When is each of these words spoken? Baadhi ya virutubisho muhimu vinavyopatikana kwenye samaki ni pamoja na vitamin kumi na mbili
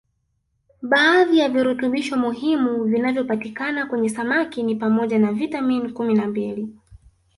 Baadhi 0.81 1.37
ya 1.37 1.49
virutubisho 1.49 2.17
muhimu 2.17 2.83
vinavyopatikana 2.83 3.85
kwenye 3.85 4.09
samaki 4.09 4.63
ni 4.63 4.75
pamoja 4.75 5.19
na 5.19 5.33
vitamin 5.33 5.93
kumi 5.93 6.13
na 6.13 6.27
mbili 6.27 6.69